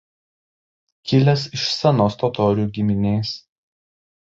Kilęs 1.11 1.43
iš 1.59 1.67
senos 1.81 2.17
totorių 2.23 2.67
giminės. 2.79 3.37